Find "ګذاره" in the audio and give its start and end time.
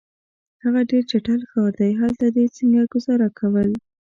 2.93-3.27